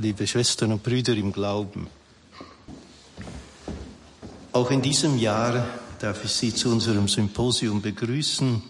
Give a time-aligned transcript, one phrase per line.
[0.00, 1.86] liebe Schwestern und Brüder im Glauben.
[4.52, 5.66] Auch in diesem Jahr
[5.98, 8.62] darf ich Sie zu unserem Symposium begrüßen,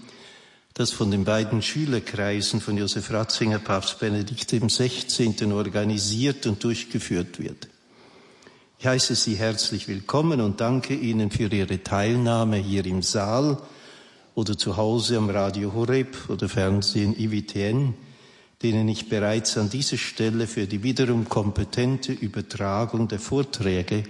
[0.74, 5.53] das von den beiden Schülerkreisen von Josef Ratzinger, Papst Benedikt XVI.
[5.53, 7.69] organisiert und durchgeführt wird.
[8.81, 13.59] Ich heiße Sie herzlich willkommen und danke Ihnen für Ihre Teilnahme hier im Saal
[14.35, 17.95] oder zu Hause am Radio Horeb oder Fernsehen IWTN
[18.62, 24.05] denen ich bereits an dieser Stelle für die wiederum kompetente Übertragung der Vorträge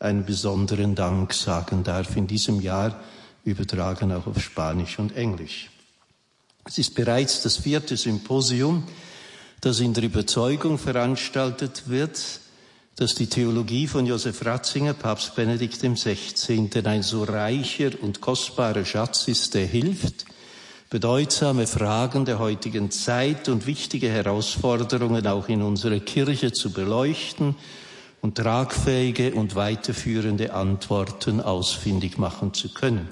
[0.00, 2.16] einen besonderen Dank sagen darf.
[2.16, 3.00] In diesem Jahr
[3.44, 5.70] übertragen auch auf Spanisch und Englisch.
[6.64, 8.84] Es ist bereits das vierte Symposium,
[9.60, 12.20] das in der Überzeugung veranstaltet wird,
[12.96, 19.28] dass die Theologie von Josef Ratzinger, Papst Benedikt XVI., ein so reicher und kostbarer Schatz
[19.28, 20.26] ist, der hilft,
[20.94, 27.56] bedeutsame Fragen der heutigen Zeit und wichtige Herausforderungen auch in unserer Kirche zu beleuchten
[28.20, 33.08] und tragfähige und weiterführende Antworten ausfindig machen zu können.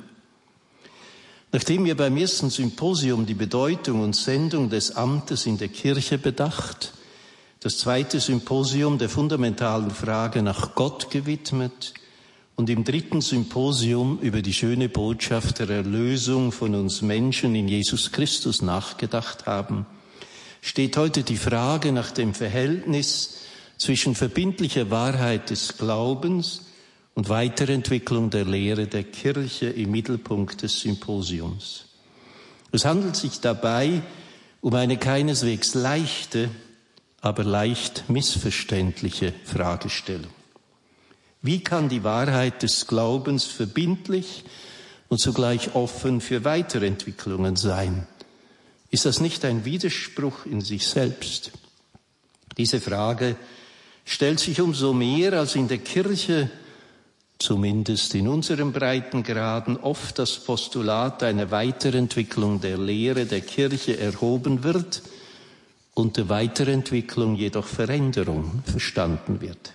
[1.50, 6.92] Nachdem wir beim ersten Symposium die Bedeutung und Sendung des Amtes in der Kirche bedacht,
[7.58, 11.94] das zweite Symposium der fundamentalen Frage nach Gott gewidmet
[12.62, 18.12] und im dritten Symposium über die schöne Botschaft der Erlösung von uns Menschen in Jesus
[18.12, 19.84] Christus nachgedacht haben,
[20.60, 23.38] steht heute die Frage nach dem Verhältnis
[23.78, 26.66] zwischen verbindlicher Wahrheit des Glaubens
[27.14, 31.86] und Weiterentwicklung der Lehre der Kirche im Mittelpunkt des Symposiums.
[32.70, 34.02] Es handelt sich dabei
[34.60, 36.48] um eine keineswegs leichte,
[37.22, 40.41] aber leicht missverständliche Fragestellung.
[41.42, 44.44] Wie kann die Wahrheit des Glaubens verbindlich
[45.08, 48.06] und zugleich offen für Weiterentwicklungen sein?
[48.90, 51.50] Ist das nicht ein Widerspruch in sich selbst?
[52.56, 53.34] Diese Frage
[54.04, 56.48] stellt sich umso mehr, als in der Kirche,
[57.38, 65.02] zumindest in unseren Breitengraden, oft das Postulat einer Weiterentwicklung der Lehre der Kirche erhoben wird,
[65.94, 69.72] unter Weiterentwicklung jedoch Veränderung verstanden wird.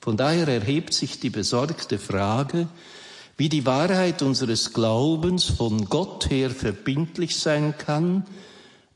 [0.00, 2.68] Von daher erhebt sich die besorgte Frage,
[3.36, 8.24] wie die Wahrheit unseres Glaubens von Gott her verbindlich sein kann,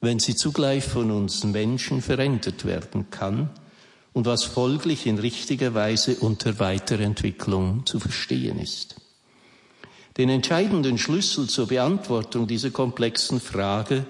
[0.00, 3.50] wenn sie zugleich von uns Menschen verändert werden kann
[4.12, 8.97] und was folglich in richtiger Weise unter Weiterentwicklung zu verstehen ist.
[10.16, 14.06] Den entscheidenden Schlüssel zur Beantwortung dieser komplexen Frage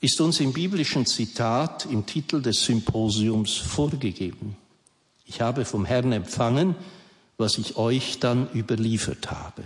[0.00, 4.56] ist uns im biblischen Zitat im Titel des Symposiums vorgegeben.
[5.28, 6.74] Ich habe vom Herrn empfangen,
[7.36, 9.62] was ich euch dann überliefert habe.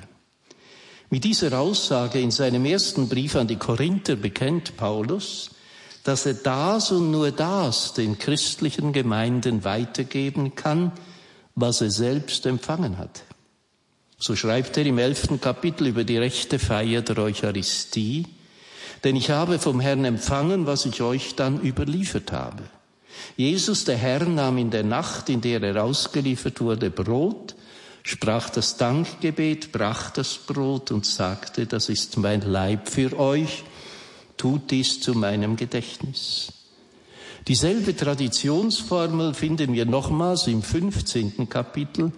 [1.08, 5.50] Mit dieser Aussage in seinem ersten Brief an die Korinther bekennt Paulus,
[6.02, 10.90] dass er das und nur das den christlichen Gemeinden weitergeben kann,
[11.54, 13.22] was er selbst empfangen hat.
[14.18, 18.26] So schreibt er im elften Kapitel über die rechte Feier der Eucharistie,
[19.04, 22.62] denn ich habe vom Herrn empfangen, was ich euch dann überliefert habe.
[23.36, 27.54] Jesus, der Herr, nahm in der Nacht, in der er ausgeliefert wurde, Brot,
[28.02, 33.64] sprach das Dankgebet, brach das Brot und sagte, das ist mein Leib für euch,
[34.36, 36.52] tut dies zu meinem Gedächtnis.
[37.48, 41.48] Dieselbe Traditionsformel finden wir nochmals im 15.
[41.48, 42.12] Kapitel,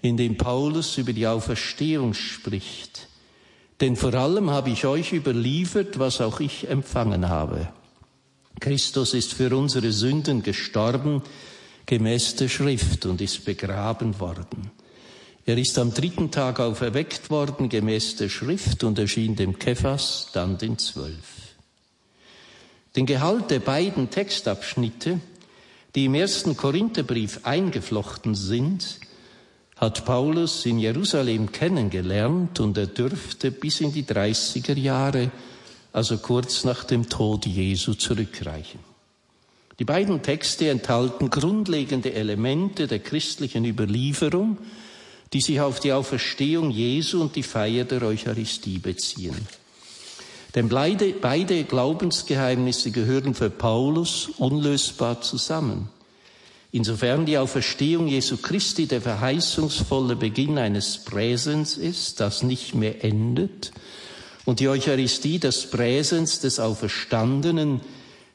[0.00, 3.08] in dem Paulus über die Auferstehung spricht.
[3.80, 7.68] Denn vor allem habe ich euch überliefert, was auch ich empfangen habe.
[8.60, 11.22] Christus ist für unsere Sünden gestorben
[11.86, 14.70] gemäß der Schrift und ist begraben worden.
[15.46, 20.56] Er ist am dritten Tag auferweckt worden gemäß der Schrift und erschien dem Kephas, dann
[20.56, 21.54] den Zwölf.
[22.96, 25.20] Den Gehalt der beiden Textabschnitte,
[25.94, 28.98] die im ersten Korintherbrief eingeflochten sind,
[29.76, 35.30] hat Paulus in Jerusalem kennengelernt und er dürfte bis in die 30er Jahre
[35.94, 38.80] also kurz nach dem Tod Jesu zurückreichen.
[39.78, 44.58] Die beiden Texte enthalten grundlegende Elemente der christlichen Überlieferung,
[45.32, 49.36] die sich auf die Auferstehung Jesu und die Feier der Eucharistie beziehen.
[50.56, 55.90] Denn beide, beide Glaubensgeheimnisse gehören für Paulus unlösbar zusammen.
[56.72, 63.72] Insofern die Auferstehung Jesu Christi der verheißungsvolle Beginn eines Präsens ist, das nicht mehr endet,
[64.44, 67.80] und die Eucharistie das Präsens des Auferstandenen,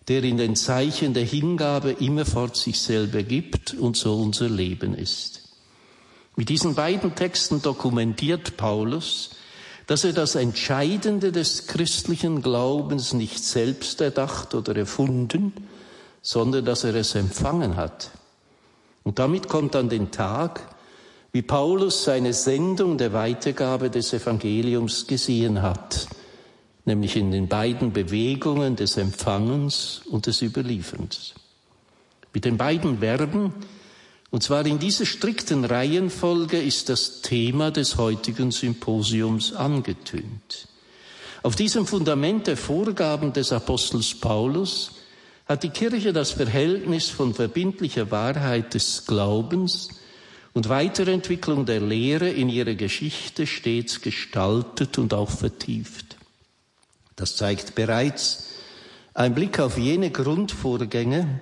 [0.07, 5.49] der in den Zeichen der Hingabe immerfort sich selber gibt und so unser Leben ist.
[6.35, 9.31] Mit diesen beiden Texten dokumentiert Paulus,
[9.85, 15.53] dass er das Entscheidende des christlichen Glaubens nicht selbst erdacht oder erfunden,
[16.21, 18.11] sondern dass er es empfangen hat.
[19.03, 20.61] Und damit kommt an den Tag,
[21.31, 26.07] wie Paulus seine Sendung der Weitergabe des Evangeliums gesehen hat,
[26.85, 31.35] nämlich in den beiden Bewegungen des Empfangens und des Überlieferns.
[32.33, 33.53] Mit den beiden Verben,
[34.31, 40.67] und zwar in dieser strikten Reihenfolge, ist das Thema des heutigen Symposiums angetönt.
[41.41, 44.91] Auf diesem Fundament der Vorgaben des Apostels Paulus
[45.47, 49.89] hat die Kirche das Verhältnis von verbindlicher Wahrheit des Glaubens
[50.53, 56.17] und Weiterentwicklung der Lehre in ihrer Geschichte stets gestaltet und auch vertieft.
[57.15, 58.47] Das zeigt bereits
[59.13, 61.41] ein Blick auf jene Grundvorgänge,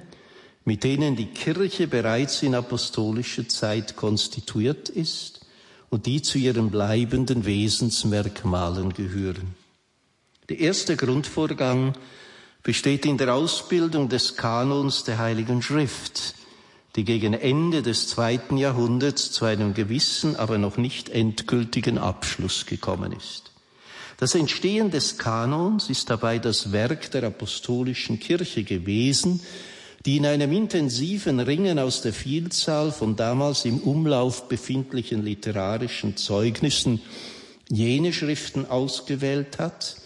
[0.65, 5.45] mit denen die Kirche bereits in apostolischer Zeit konstituiert ist
[5.89, 9.55] und die zu ihren bleibenden Wesensmerkmalen gehören.
[10.49, 11.93] Der erste Grundvorgang
[12.63, 16.35] besteht in der Ausbildung des Kanons der Heiligen Schrift,
[16.97, 23.13] die gegen Ende des zweiten Jahrhunderts zu einem gewissen, aber noch nicht endgültigen Abschluss gekommen
[23.13, 23.51] ist.
[24.17, 29.41] Das Entstehen des Kanons ist dabei das Werk der apostolischen Kirche gewesen,
[30.07, 36.99] die in einem intensiven Ringen aus der Vielzahl von damals im Umlauf befindlichen literarischen Zeugnissen
[37.69, 39.97] jene Schriften ausgewählt hat,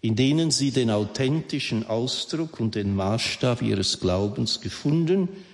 [0.00, 5.49] in denen sie den authentischen Ausdruck und den Maßstab ihres Glaubens gefunden und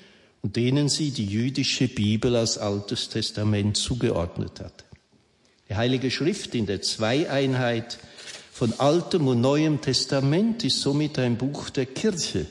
[0.52, 4.84] denen sie die jüdische Bibel als Altes Testament zugeordnet hat.
[5.68, 7.98] Die Heilige Schrift in der Zweieinheit
[8.52, 12.46] von Altem und Neuem Testament ist somit ein Buch der Kirche,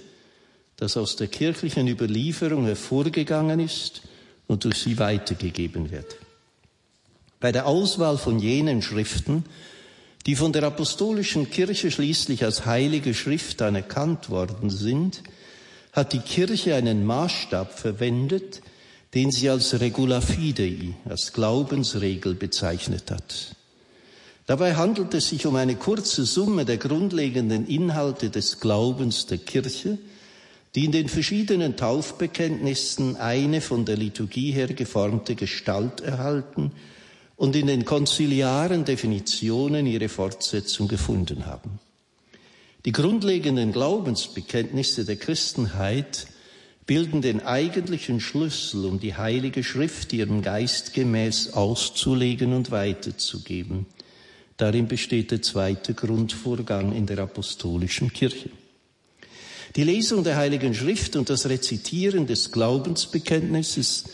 [0.78, 4.02] das aus der kirchlichen Überlieferung hervorgegangen ist
[4.48, 6.18] und durch sie weitergegeben wird.
[7.40, 9.46] Bei der Auswahl von jenen Schriften,
[10.26, 15.22] die von der apostolischen Kirche schließlich als heilige Schrift anerkannt worden sind,
[15.96, 18.62] hat die Kirche einen Maßstab verwendet,
[19.14, 23.56] den sie als Regula Fidei, als Glaubensregel bezeichnet hat.
[24.46, 29.98] Dabei handelt es sich um eine kurze Summe der grundlegenden Inhalte des Glaubens der Kirche,
[30.76, 36.74] die in den verschiedenen Taufbekenntnissen eine von der Liturgie her geformte Gestalt erhalten
[37.38, 41.80] und in den konziliaren Definitionen ihre Fortsetzung gefunden haben.
[42.86, 46.28] Die grundlegenden Glaubensbekenntnisse der Christenheit
[46.86, 53.88] bilden den eigentlichen Schlüssel, um die Heilige Schrift ihrem Geist gemäß auszulegen und weiterzugeben.
[54.58, 58.52] Darin besteht der zweite Grundvorgang in der apostolischen Kirche.
[59.76, 64.06] Die Lesung der Heiligen Schrift und das Rezitieren des Glaubensbekenntnisses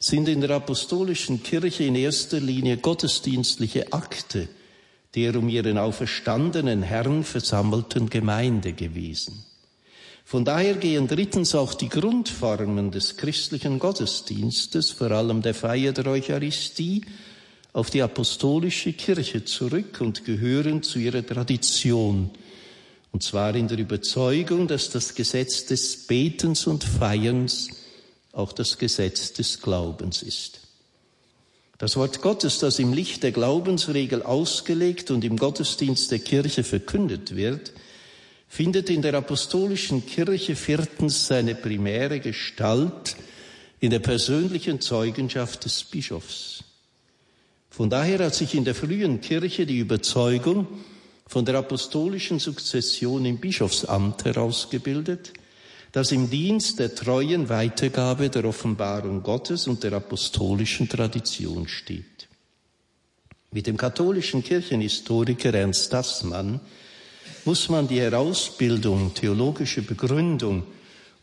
[0.00, 4.48] sind in der apostolischen Kirche in erster Linie gottesdienstliche Akte,
[5.16, 9.44] der um ihren auferstandenen Herrn versammelten Gemeinde gewesen.
[10.24, 16.06] Von daher gehen drittens auch die Grundformen des christlichen Gottesdienstes, vor allem der Feier der
[16.06, 17.02] Eucharistie,
[17.72, 22.30] auf die apostolische Kirche zurück und gehören zu ihrer Tradition,
[23.12, 27.70] und zwar in der Überzeugung, dass das Gesetz des Betens und Feierns
[28.32, 30.65] auch das Gesetz des Glaubens ist.
[31.78, 37.36] Das Wort Gottes, das im Licht der Glaubensregel ausgelegt und im Gottesdienst der Kirche verkündet
[37.36, 37.72] wird,
[38.48, 43.16] findet in der apostolischen Kirche viertens seine primäre Gestalt
[43.80, 46.64] in der persönlichen Zeugenschaft des Bischofs.
[47.68, 50.66] Von daher hat sich in der frühen Kirche die Überzeugung
[51.26, 55.34] von der apostolischen Sukzession im Bischofsamt herausgebildet,
[55.96, 62.28] das im Dienst der treuen Weitergabe der Offenbarung Gottes und der apostolischen Tradition steht.
[63.50, 66.60] Mit dem katholischen Kirchenhistoriker Ernst Dassmann
[67.46, 70.64] muss man die Herausbildung, theologische Begründung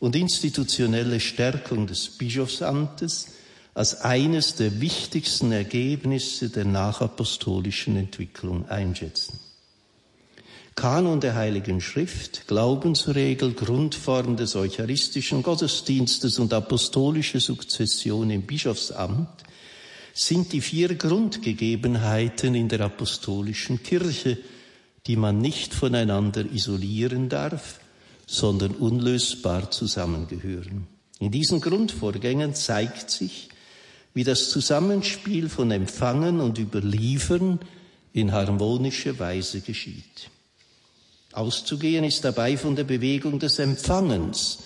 [0.00, 3.28] und institutionelle Stärkung des Bischofsamtes
[3.74, 9.38] als eines der wichtigsten Ergebnisse der nachapostolischen Entwicklung einschätzen.
[10.74, 19.44] Kanon der Heiligen Schrift, Glaubensregel, Grundform des eucharistischen Gottesdienstes und apostolische Sukzession im Bischofsamt
[20.12, 24.38] sind die vier Grundgegebenheiten in der apostolischen Kirche,
[25.06, 27.80] die man nicht voneinander isolieren darf,
[28.26, 30.86] sondern unlösbar zusammengehören.
[31.18, 33.48] In diesen Grundvorgängen zeigt sich,
[34.14, 37.60] wie das Zusammenspiel von Empfangen und Überliefern
[38.12, 40.30] in harmonischer Weise geschieht.
[41.36, 44.58] Auszugehen ist dabei von der Bewegung des Empfangens,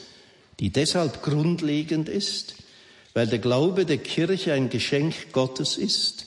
[0.61, 2.55] die deshalb grundlegend ist,
[3.15, 6.27] weil der Glaube der Kirche ein Geschenk Gottes ist,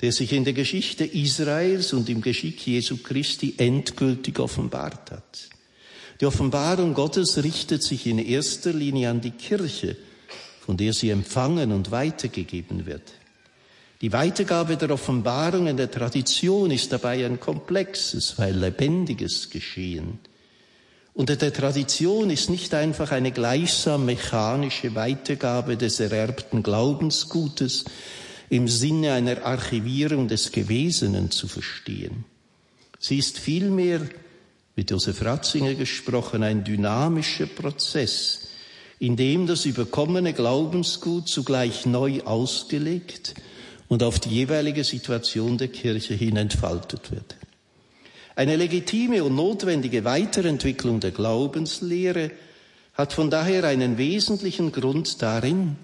[0.00, 5.48] der sich in der Geschichte Israels und im Geschick Jesu Christi endgültig offenbart hat.
[6.20, 9.96] Die Offenbarung Gottes richtet sich in erster Linie an die Kirche,
[10.60, 13.12] von der sie empfangen und weitergegeben wird.
[14.02, 20.18] Die Weitergabe der Offenbarung in der Tradition ist dabei ein komplexes, weil lebendiges Geschehen.
[21.14, 27.86] Unter der Tradition ist nicht einfach eine gleichsam mechanische Weitergabe des ererbten Glaubensgutes
[28.50, 32.26] im Sinne einer Archivierung des Gewesenen zu verstehen.
[32.98, 34.02] Sie ist vielmehr,
[34.76, 38.48] mit Josef Ratzinger gesprochen, ein dynamischer Prozess,
[38.98, 43.34] in dem das überkommene Glaubensgut zugleich neu ausgelegt
[43.88, 47.36] und auf die jeweilige Situation der Kirche hin entfaltet wird.
[48.34, 52.30] Eine legitime und notwendige Weiterentwicklung der Glaubenslehre
[52.94, 55.76] hat von daher einen wesentlichen Grund darin,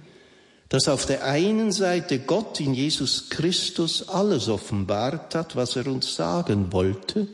[0.69, 6.15] dass auf der einen Seite Gott in Jesus Christus alles offenbart hat, was er uns
[6.15, 7.29] sagen wollte,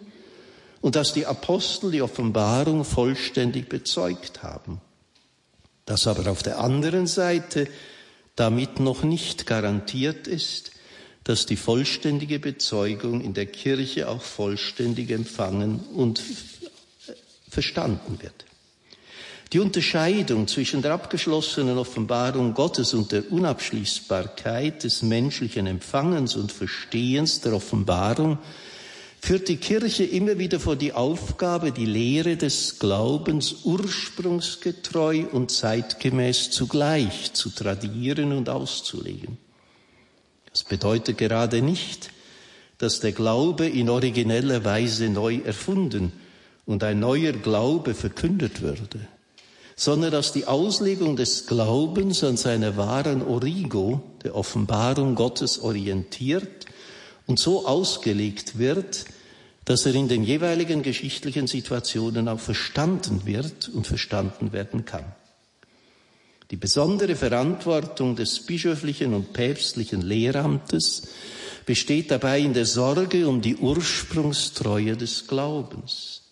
[0.80, 4.80] und dass die Apostel die Offenbarung vollständig bezeugt haben.
[5.84, 7.68] Dass aber auf der anderen Seite
[8.38, 10.70] damit noch nicht garantiert ist,
[11.24, 16.22] dass die vollständige Bezeugung in der Kirche auch vollständig empfangen und
[17.50, 18.46] verstanden wird.
[19.52, 27.40] Die Unterscheidung zwischen der abgeschlossenen Offenbarung Gottes und der Unabschließbarkeit des menschlichen Empfangens und Verstehens
[27.40, 28.38] der Offenbarung
[29.20, 36.50] führt die Kirche immer wieder vor die Aufgabe, die Lehre des Glaubens ursprungsgetreu und zeitgemäß
[36.50, 39.38] zugleich zu tradieren und auszulegen.
[40.50, 42.10] Das bedeutet gerade nicht,
[42.78, 46.12] dass der Glaube in origineller Weise neu erfunden
[46.64, 49.00] und ein neuer Glaube verkündet würde,
[49.74, 56.66] sondern dass die Auslegung des Glaubens an seiner wahren Origo, der Offenbarung Gottes, orientiert
[57.28, 59.04] und so ausgelegt wird,
[59.64, 65.04] dass er in den jeweiligen geschichtlichen Situationen auch verstanden wird und verstanden werden kann.
[66.50, 71.08] Die besondere Verantwortung des bischöflichen und päpstlichen Lehramtes
[71.66, 76.22] besteht dabei in der Sorge um die Ursprungstreue des Glaubens.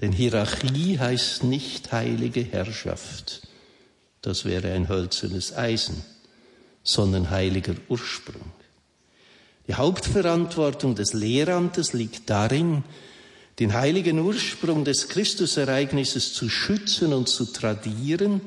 [0.00, 3.42] Denn Hierarchie heißt nicht heilige Herrschaft.
[4.22, 6.02] Das wäre ein hölzernes Eisen,
[6.82, 8.52] sondern heiliger Ursprung.
[9.66, 12.84] Die Hauptverantwortung des Lehramtes liegt darin,
[13.58, 18.40] den heiligen Ursprung des Christusereignisses zu schützen und zu tradieren,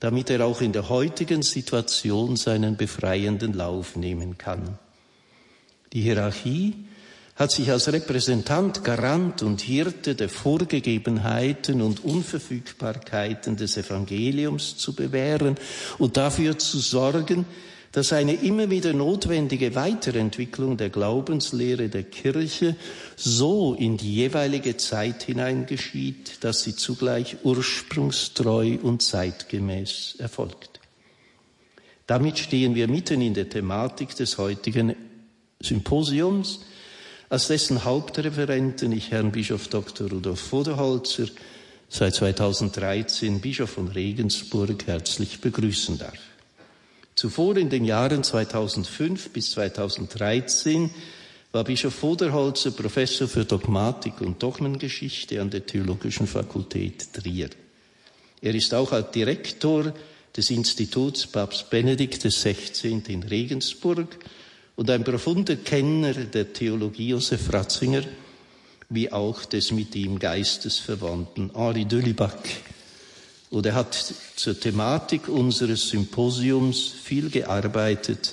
[0.00, 4.78] damit er auch in der heutigen Situation seinen befreienden Lauf nehmen kann.
[5.92, 6.74] Die Hierarchie
[7.36, 15.56] hat sich als Repräsentant, Garant und Hirte der Vorgegebenheiten und Unverfügbarkeiten des Evangeliums zu bewähren
[15.98, 17.46] und dafür zu sorgen,
[17.92, 22.76] dass eine immer wieder notwendige Weiterentwicklung der Glaubenslehre der Kirche
[23.16, 30.78] so in die jeweilige Zeit hinein geschieht, dass sie zugleich ursprungstreu und zeitgemäß erfolgt.
[32.06, 34.94] Damit stehen wir mitten in der Thematik des heutigen
[35.60, 36.60] Symposiums,
[37.28, 40.10] als dessen Hauptreferenten ich Herrn Bischof Dr.
[40.10, 41.26] Rudolf Voderholzer,
[41.88, 46.29] seit 2013 Bischof von Regensburg, herzlich begrüßen darf.
[47.20, 50.88] Zuvor in den Jahren 2005 bis 2013
[51.52, 57.50] war Bischof Voderholzer Professor für Dogmatik und Dogmengeschichte an der Theologischen Fakultät Trier.
[58.40, 59.92] Er ist auch als Direktor
[60.34, 63.02] des Instituts Papst Benedikt XVI.
[63.08, 64.16] in Regensburg
[64.76, 68.04] und ein profunder Kenner der Theologie Josef Ratzinger,
[68.88, 72.00] wie auch des mit ihm geistesverwandten Henri de
[73.50, 78.32] Lubac und er hat zur Thematik unseres Symposiums viel gearbeitet,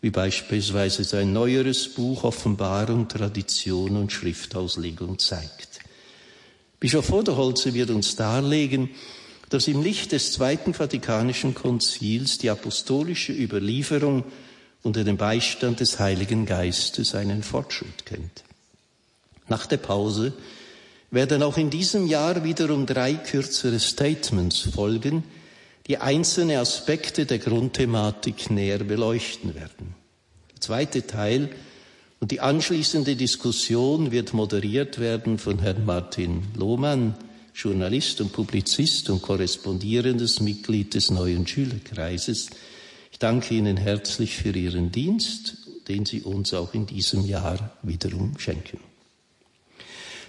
[0.00, 5.80] wie beispielsweise sein neueres Buch Offenbarung, Tradition und Schriftauslegung zeigt.
[6.80, 8.90] Bischof Voderholzer wird uns darlegen,
[9.50, 14.24] dass im Licht des Zweiten Vatikanischen Konzils die apostolische Überlieferung
[14.82, 18.44] unter dem Beistand des Heiligen Geistes einen Fortschritt kennt.
[19.48, 20.32] Nach der Pause
[21.16, 25.24] werden auch in diesem Jahr wiederum drei kürzere Statements folgen,
[25.86, 29.94] die einzelne Aspekte der Grundthematik näher beleuchten werden.
[30.52, 31.48] Der zweite Teil
[32.20, 37.14] und die anschließende Diskussion wird moderiert werden von Herrn Martin Lohmann,
[37.54, 42.50] Journalist und Publizist und korrespondierendes Mitglied des neuen Schülerkreises.
[43.10, 45.56] Ich danke Ihnen herzlich für Ihren Dienst,
[45.88, 48.78] den Sie uns auch in diesem Jahr wiederum schenken.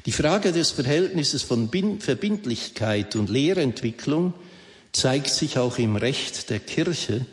[0.07, 4.33] Die Frage des Verhältnisses von Verbindlichkeit und Lehrentwicklung
[4.93, 7.25] zeigt sich auch im Recht der Kirche,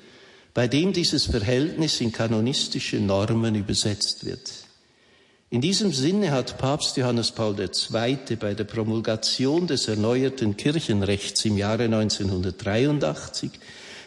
[0.54, 4.50] bei dem dieses Verhältnis in kanonistische Normen übersetzt wird.
[5.50, 8.36] In diesem Sinne hat Papst Johannes Paul II.
[8.40, 13.52] bei der Promulgation des erneuerten Kirchenrechts im Jahre 1983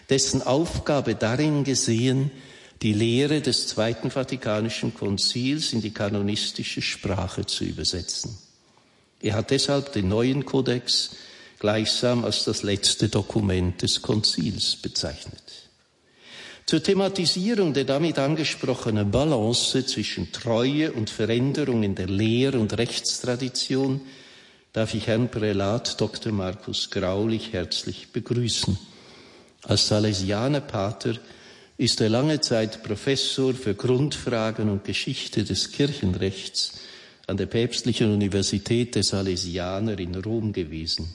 [0.09, 2.31] dessen Aufgabe darin gesehen,
[2.81, 8.37] die Lehre des Zweiten Vatikanischen Konzils in die kanonistische Sprache zu übersetzen.
[9.21, 11.11] Er hat deshalb den neuen Kodex
[11.59, 15.41] gleichsam als das letzte Dokument des Konzils bezeichnet.
[16.67, 24.01] Zur Thematisierung der damit angesprochenen Balance zwischen Treue und Veränderung in der Lehr- und Rechtstradition
[24.73, 26.33] darf ich Herrn Prälat Dr.
[26.33, 28.77] Markus Graulich herzlich begrüßen.
[29.63, 31.15] Als Salesianerpater
[31.77, 36.73] ist er lange Zeit Professor für Grundfragen und Geschichte des Kirchenrechts
[37.27, 41.13] an der Päpstlichen Universität der Salesianer in Rom gewesen.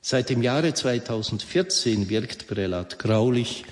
[0.00, 3.64] Seit dem Jahre 2014 wirkt Prälat Graulich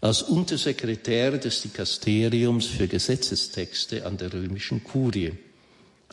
[0.00, 5.32] als Untersekretär des Dikasteriums für Gesetzestexte an der römischen Kurie.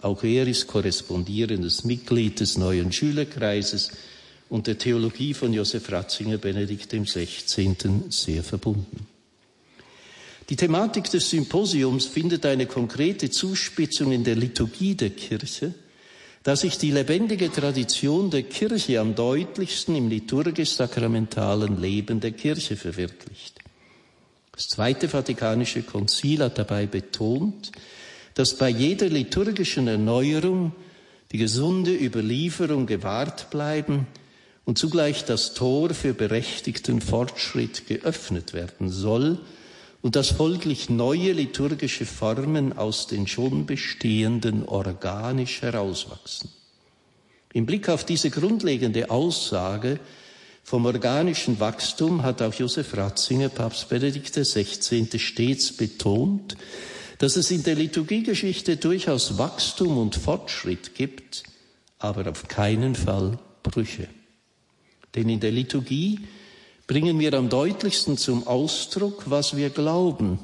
[0.02, 3.92] Auch er ist korrespondierendes Mitglied des neuen Schülerkreises
[4.50, 7.76] und der Theologie von Josef Ratzinger Benedikt XVI.
[8.10, 9.08] sehr verbunden.
[10.52, 15.74] Die Thematik des Symposiums findet eine konkrete Zuspitzung in der Liturgie der Kirche,
[16.44, 23.60] da sich die lebendige Tradition der Kirche am deutlichsten im liturgisch-sakramentalen Leben der Kirche verwirklicht.
[24.52, 27.72] Das Zweite Vatikanische Konzil hat dabei betont,
[28.34, 30.74] dass bei jeder liturgischen Erneuerung
[31.32, 34.06] die gesunde Überlieferung gewahrt bleiben
[34.66, 39.40] und zugleich das Tor für berechtigten Fortschritt geöffnet werden soll
[40.02, 46.50] und dass folglich neue liturgische Formen aus den schon bestehenden organisch herauswachsen.
[47.54, 50.00] Im Blick auf diese grundlegende Aussage
[50.64, 55.20] vom organischen Wachstum hat auch Josef Ratzinger, Papst Benedikt XVI.
[55.20, 56.56] stets betont,
[57.18, 61.44] dass es in der Liturgiegeschichte durchaus Wachstum und Fortschritt gibt,
[62.00, 64.08] aber auf keinen Fall Brüche.
[65.14, 66.20] Denn in der Liturgie
[66.92, 70.40] bringen wir am deutlichsten zum Ausdruck, was wir glauben,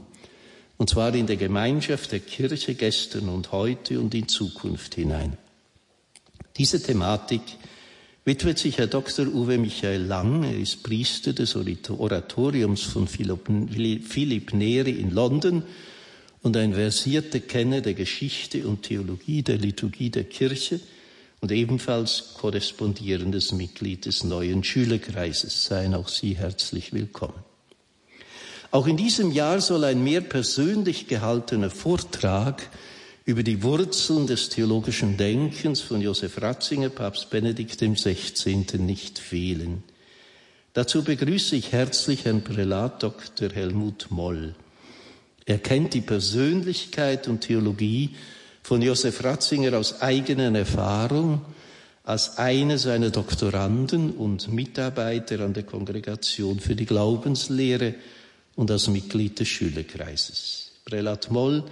[0.77, 5.38] und zwar in der Gemeinschaft der Kirche gestern und heute und in Zukunft hinein.
[6.55, 7.41] Diese Thematik
[8.23, 9.27] widmet sich Herr Dr.
[9.27, 15.63] Uwe Michael Lang, er ist Priester des Oratoriums von Philipp Neri in London
[16.43, 20.79] und ein versierter Kenner der Geschichte und Theologie der Liturgie der Kirche
[21.39, 25.65] und ebenfalls korrespondierendes Mitglied des neuen Schülerkreises.
[25.65, 27.43] Seien auch Sie herzlich willkommen.
[28.71, 32.69] Auch in diesem Jahr soll ein mehr persönlich gehaltener Vortrag
[33.26, 38.63] über die Wurzeln des theologischen Denkens von Josef Ratzinger, Papst Benedikt XVI.
[38.78, 39.84] nicht fehlen.
[40.73, 43.50] Dazu begrüße ich herzlich Herrn Prälat Dr.
[43.50, 44.56] Helmut Moll.
[45.45, 48.15] Er kennt die Persönlichkeit und Theologie
[48.67, 51.39] von Josef Ratzinger aus eigener Erfahrung
[52.03, 57.95] als einer seiner Doktoranden und Mitarbeiter an der Kongregation für die Glaubenslehre
[58.58, 60.71] und als Mitglied des Schülerkreises.
[60.84, 61.63] Prälat Moll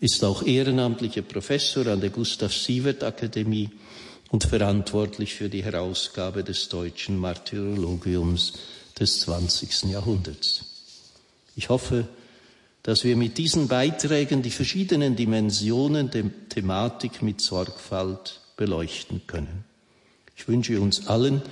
[0.00, 3.70] ist auch ehrenamtlicher Professor an der Gustav Sievert Akademie
[4.32, 8.54] und verantwortlich für die Herausgabe des deutschen Martyrologiums
[8.98, 9.84] des 20.
[9.92, 10.64] Jahrhunderts.
[11.54, 12.08] Ich hoffe,
[12.82, 19.64] dass wir mit diesen Beiträgen die verschiedenen Dimensionen der Thematik mit Sorgfalt beleuchten können.
[20.36, 21.42] Ich wünsche uns allen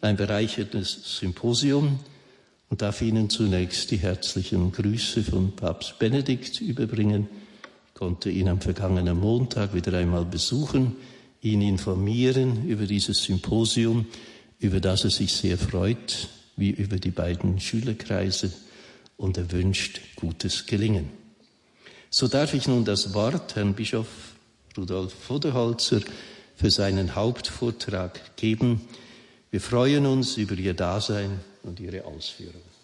[0.00, 1.98] ein bereichertes Symposium
[2.68, 7.28] und darf Ihnen zunächst die herzlichen Grüße von Papst Benedikt überbringen.
[7.88, 10.96] Ich konnte ihn am vergangenen Montag wieder einmal besuchen,
[11.42, 14.06] ihn informieren über dieses Symposium,
[14.60, 18.52] über das er sich sehr freut, wie über die beiden Schülerkreise
[19.20, 21.10] und er wünscht gutes Gelingen.
[22.08, 24.06] So darf ich nun das Wort Herrn Bischof
[24.78, 26.00] Rudolf Voderholzer
[26.56, 28.80] für seinen Hauptvortrag geben.
[29.50, 32.69] Wir freuen uns über Ihr Dasein und Ihre Ausführungen.